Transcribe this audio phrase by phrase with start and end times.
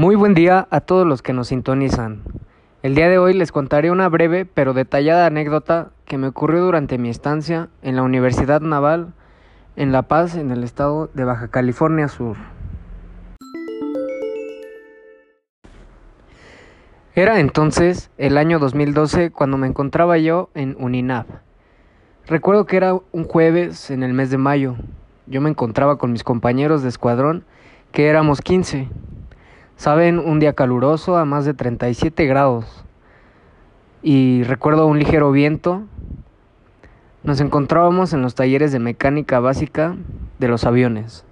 [0.00, 2.22] Muy buen día a todos los que nos sintonizan.
[2.82, 6.96] El día de hoy les contaré una breve pero detallada anécdota que me ocurrió durante
[6.96, 9.12] mi estancia en la Universidad Naval
[9.76, 12.38] en La Paz, en el estado de Baja California Sur.
[17.14, 21.26] Era entonces el año 2012 cuando me encontraba yo en UNINAV.
[22.26, 24.76] Recuerdo que era un jueves en el mes de mayo.
[25.26, 27.44] Yo me encontraba con mis compañeros de escuadrón,
[27.92, 28.88] que éramos 15.
[29.80, 32.66] Saben, un día caluroso a más de 37 grados.
[34.02, 35.84] Y recuerdo un ligero viento.
[37.22, 39.96] Nos encontrábamos en los talleres de mecánica básica
[40.38, 41.24] de los aviones.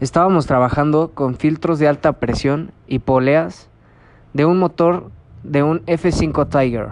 [0.00, 3.70] Estábamos trabajando con filtros de alta presión y poleas
[4.34, 5.10] de un motor
[5.44, 6.88] de un F5 Tiger.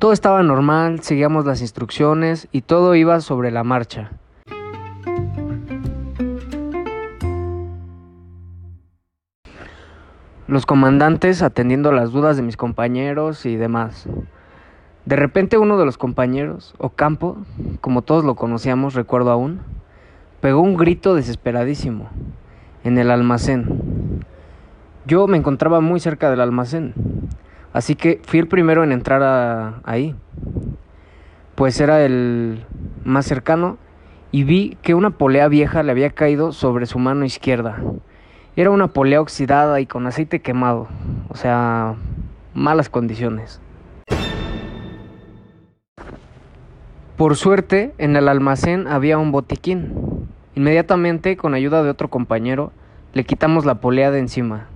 [0.00, 4.10] Todo estaba normal, seguíamos las instrucciones y todo iba sobre la marcha.
[10.46, 14.06] Los comandantes atendiendo las dudas de mis compañeros y demás.
[15.04, 17.38] De repente uno de los compañeros, Ocampo,
[17.80, 19.60] como todos lo conocíamos, recuerdo aún,
[20.40, 22.08] pegó un grito desesperadísimo
[22.84, 24.24] en el almacén.
[25.06, 26.94] Yo me encontraba muy cerca del almacén,
[27.72, 30.14] así que fui el primero en entrar ahí,
[31.54, 32.64] pues era el
[33.04, 33.78] más cercano
[34.32, 37.82] y vi que una polea vieja le había caído sobre su mano izquierda.
[38.56, 40.88] Era una polea oxidada y con aceite quemado,
[41.28, 41.94] o sea,
[42.52, 43.60] malas condiciones.
[47.16, 50.26] Por suerte, en el almacén había un botiquín.
[50.56, 52.72] Inmediatamente, con ayuda de otro compañero,
[53.12, 54.66] le quitamos la polea de encima.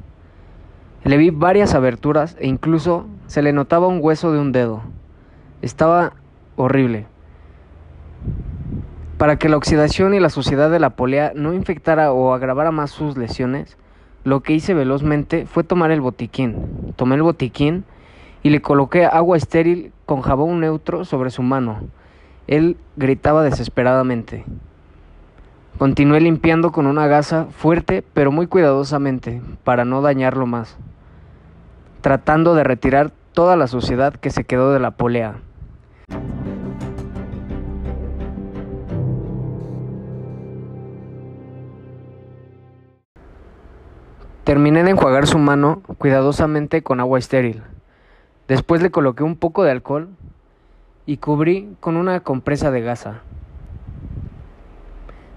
[1.02, 4.82] Le vi varias aberturas e incluso se le notaba un hueso de un dedo.
[5.62, 6.12] Estaba
[6.56, 7.06] horrible.
[9.18, 12.90] Para que la oxidación y la suciedad de la polea no infectara o agravara más
[12.90, 13.76] sus lesiones,
[14.24, 16.92] lo que hice velozmente fue tomar el botiquín.
[16.96, 17.84] Tomé el botiquín
[18.42, 21.78] y le coloqué agua estéril con jabón neutro sobre su mano.
[22.48, 24.44] Él gritaba desesperadamente.
[25.78, 30.76] Continué limpiando con una gasa fuerte pero muy cuidadosamente para no dañarlo más,
[32.00, 35.36] tratando de retirar toda la suciedad que se quedó de la polea.
[44.44, 47.62] Terminé de enjuagar su mano cuidadosamente con agua estéril.
[48.46, 50.10] Después le coloqué un poco de alcohol
[51.06, 53.22] y cubrí con una compresa de gasa.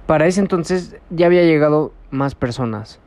[0.08, 3.00] Para ese entonces ya había llegado más personas,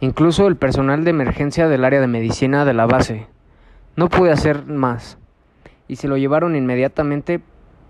[0.00, 3.28] incluso el personal de emergencia del área de medicina de la base.
[3.94, 5.18] No pude hacer más
[5.86, 7.40] y se lo llevaron inmediatamente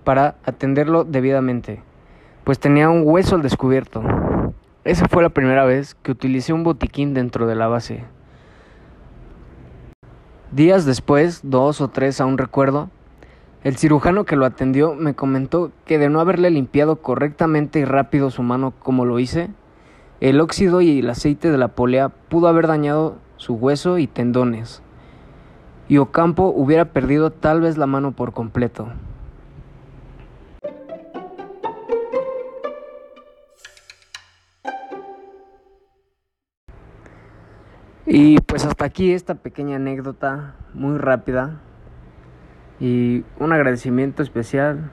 [0.05, 1.83] para atenderlo debidamente,
[2.45, 4.03] pues tenía un hueso al descubierto.
[4.85, 8.05] Esa fue la primera vez que utilicé un botiquín dentro de la base.
[10.53, 12.91] Días después, dos o tres aún recuerdo,
[13.63, 18.31] el cirujano que lo atendió me comentó que de no haberle limpiado correctamente y rápido
[18.31, 19.49] su mano como lo hice,
[20.21, 24.83] el óxido y el aceite de la polea pudo haber dañado su hueso y tendones,
[25.89, 28.89] y Ocampo hubiera perdido tal vez la mano por completo.
[38.17, 41.59] Y pues hasta aquí esta pequeña anécdota muy rápida
[42.79, 44.93] y un agradecimiento especial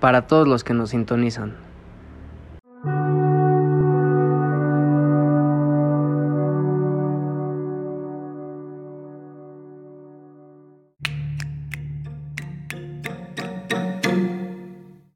[0.00, 1.65] para todos los que nos sintonizan.